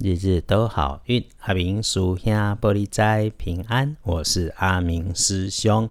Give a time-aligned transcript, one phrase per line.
[0.00, 3.96] 日日都好运，阿明叔兄玻璃斋平安。
[4.04, 5.90] 我是阿明师兄。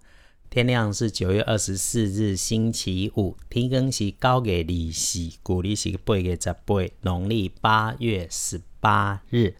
[0.49, 9.55] 天亮是九月二十四日星期五，天更是九月二四，古历是八月十八，农历八月十八日，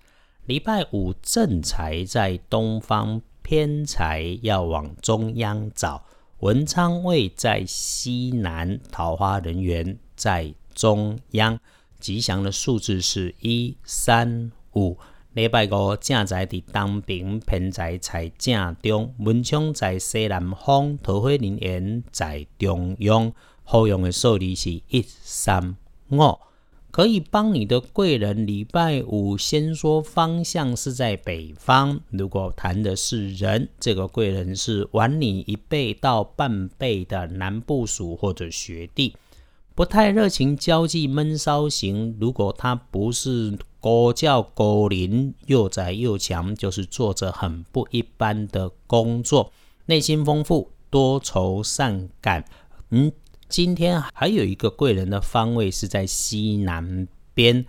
[0.45, 6.05] 礼拜五正财在东方，偏财要往中央找。
[6.39, 11.59] 文昌位在西南，桃花人员在中央。
[11.99, 14.97] 吉祥的数字是一三五。
[15.33, 23.31] 礼拜五正在伫东边，偏在在正中，文昌在西南方，桃花人缘在中央。
[23.63, 25.75] 好用的数字是一三
[26.09, 26.39] 五，
[26.89, 28.47] 可以帮你的贵人。
[28.47, 31.99] 礼拜五先说方向是在北方。
[32.09, 39.15] 如果谈的是人，这个贵人是晚你一倍到半倍的男部属或者学弟。
[39.77, 42.17] 不太热情交际、闷骚型。
[42.19, 49.51] 如果他不是高教高龄、又宅又强，就是做着很不一般的工作。
[49.85, 52.43] 内心丰富、多愁善感。
[52.89, 53.11] 嗯，
[53.47, 57.63] 今天还有一个贵人的方位是在西南边。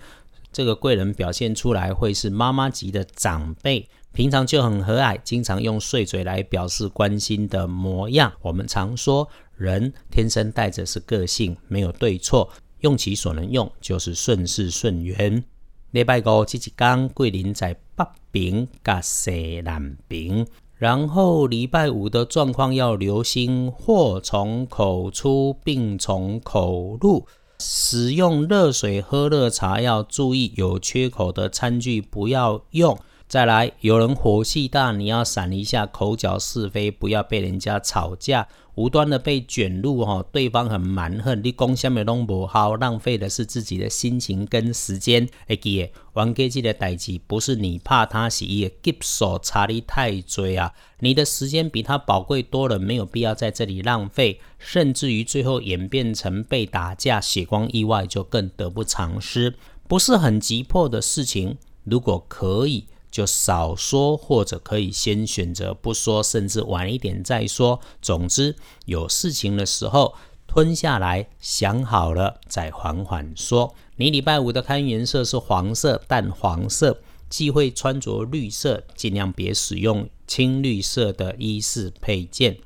[0.58, 8.32] 这个贵人表现出来会是妈妈级的长辈，平常就很和蔼，经常用碎嘴来表示关心的模样。
[8.42, 9.28] 我们常说。
[9.54, 15.44] 人天生带着是个性，没有对错，用其所能用，就是顺势顺缘。
[15.92, 27.24] 礼拜五这一天，桂林在北边加西南边，然后礼拜五的状况要留心，祸从口出，病从口入。
[27.60, 32.96] 使用热水喝热茶要注意，有缺口的餐具不要用。
[33.28, 45.28] 再来，有人火气大，你要闪一下，口角是非，不要被人家吵架，无端的被卷入哈，对方很蛮横，你讲什么拢不好，浪费的是自己的心情跟时间。
[45.46, 59.54] 会记得，玩家记的代志，不是你怕他是伊急手查理太追啊，你的时间比他宝贵多了，没有必要在这里浪费，甚至于最后演变成被打架、血光意外，就更得不偿失。
[59.86, 62.86] 不是很急迫的事情，如果可以。
[63.10, 67.80] 就少说，或者可以先选择不说，甚至晚一点再说。
[68.00, 70.14] 总之，有事情的时候
[70.46, 73.74] 吞下来，想好了再缓缓说。
[73.96, 82.58] 你礼拜五的看颜色是黄色、淡黄色，忌讳穿着绿色，尽量别使用青绿色的衣饰配件。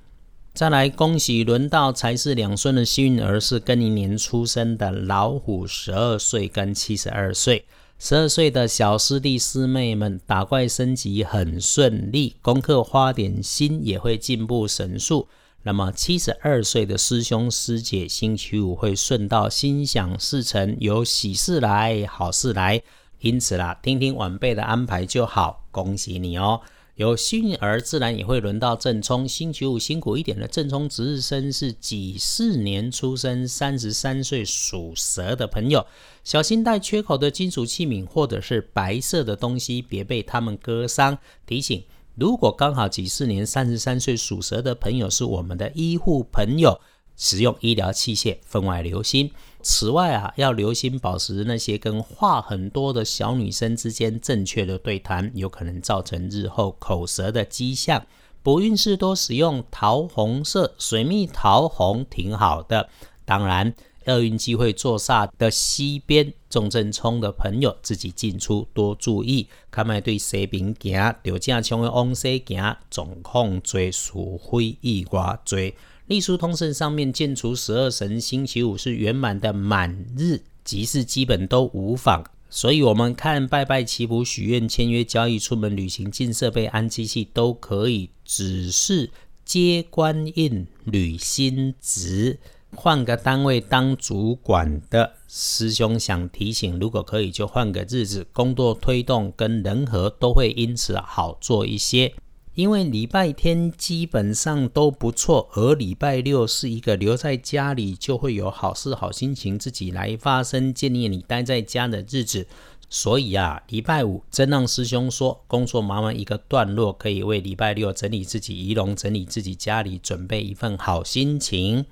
[0.54, 7.64] 再来，恭喜轮到财是两顺的幸运儿是跟一年出生的老虎，十二岁跟七十二岁。
[8.04, 15.28] 十二岁的小师弟师妹们打怪升级很顺利，功课花点心也会进步神速。
[15.62, 22.82] 那么七十二岁的师兄师姐，星期五会顺到心想事成，有喜事来，好事来。
[23.20, 26.60] 因此啦，听听晚辈的安排就好，恭喜你哦。
[26.96, 29.26] 有幸运儿，自然也会轮到正冲。
[29.26, 35.86] 星期五辛苦一点的正冲值日生是己巳年出生，三十三岁属蛇的朋友，
[36.22, 41.16] 小心带缺口的金属器皿或者是白色的东西，别被他们割伤。
[41.46, 41.82] 提醒：
[42.14, 46.78] 如果刚好己巳年三十三岁属蛇的朋友是我们的医护朋友。
[47.16, 49.30] 使用医疗器械分外留心。
[49.62, 58.04] 此外啊，要留心保持那些跟话很多的小女生之间正确的对谈，有可能造成日后口舌的迹象。
[58.42, 62.88] 不运势多使用桃红色、水蜜桃红挺好的。
[63.24, 63.72] 当然，
[64.06, 69.48] 厄运机会坐煞的西边重正冲的朋友，自己进出多注意。
[69.70, 75.74] 卡卖对西边行，就正冲的往西行，总控最属非意外最。
[76.08, 82.22] 隶书通胜上面建除十二神，星期五是圆满的满日，吉事基本都无妨。
[82.50, 88.10] 所以，我们看拜拜祈福、许愿、签约、交易、出门旅行、进设备、安机器都可以。
[88.26, 89.10] 只是
[89.42, 92.38] 接官印、履新职、
[92.74, 102.12] 换个单位当主管的师兄想提醒，如果可以就换个日子，工作推动跟人和都会因此好做一些。
[102.54, 112.46] 因为礼拜天基本上都不错，而礼拜六是一个留在家里就会有好事、好心情自己来发生，建议你待在家的日子。
[112.90, 121.86] 所以啊，礼拜五真让师兄说，工作忙完一个段落，可以为礼拜六整理自己仪容，整理自己家里，准备一份好心情。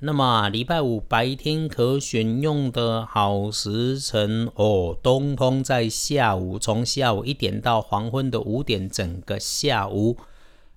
[0.00, 10.18] 那么礼拜五白天可选用的好时辰哦，东通在下午，从下午一点到黄昏的五点，整个下午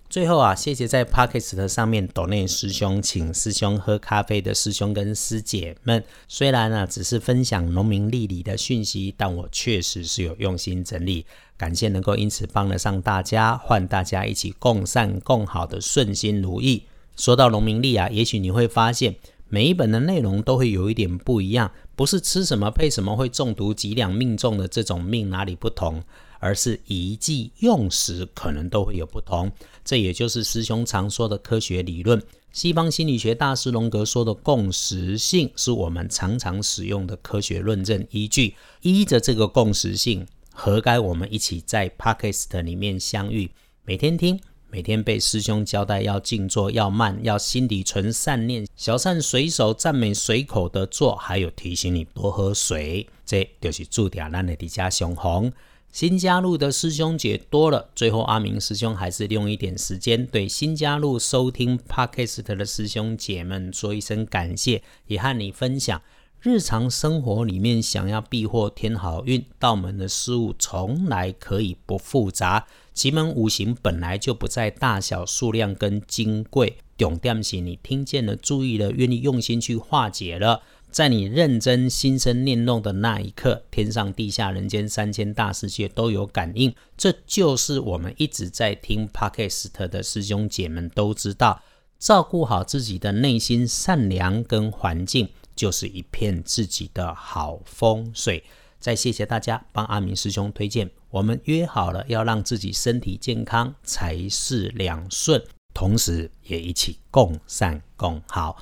[0.08, 6.02] 最后啊，谢谢在 Podcast 上面抖内师兄请师兄喝咖啡的师兄跟师姐们。
[6.26, 11.26] 虽然呢只是分享农民历里的讯息，但我确实是有用心整理。
[11.58, 16.84] 感谢能够因此帮得上大家，换大家一起共善共好的顺心如意。
[17.20, 19.14] 说到农民历啊，也许你会发现
[19.50, 26.02] 每一本的内容都会有一点不一样，不是吃什么配什么会中毒几两命中的这种命哪里不同。
[26.42, 29.52] 而是一剂用时可能都会有不同，
[29.84, 32.18] 这也就是师兄常说的科学理论。
[32.50, 38.54] 西方心理学大师荣格说的共识性，是我们常常使用的科学论证依据。
[38.80, 43.50] 依着这个共识性，何该我们一起在 Podcast 里面相遇，
[43.84, 44.40] 每天听，
[44.72, 55.52] 每天被师兄交代要静坐，要慢，要心底存善念，小善随手赞美随口的做，还有提醒你多喝水，这就是注定咱的底家雄红。
[55.90, 66.00] 新加入的师兄姐多了，最后阿明师兄还是用一点时间对新加入收听 Podcast 的师兄姐们说一声感谢，也和你分享
[66.42, 80.62] 日常生活里面想要避祸添好运，道门的事物从来可以不复杂，奇门五行本来就不在大小数量跟金贵，重点是你听见了、注意了、愿意用心去化解了。
[80.90, 86.74] 在你认真心生念动的那一刻，天上地下人间三千大世界都有感应。
[86.96, 91.60] 这就是我们一直在听 Podcast 的师兄姐们都知道，
[91.98, 95.28] 照顾好自己的内心善良跟环境，
[95.60, 98.42] 就是一片自己的好风水。
[98.78, 108.56] 再谢谢大家帮阿明师兄推荐，我们约好了要让自己身体健康，财势两顺，同时也一起共善共好。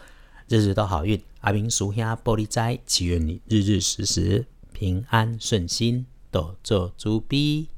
[0.49, 7.69] 日日都好运，阿明属下玻璃斋，祈愿你日日时时平安顺心，多做主逼。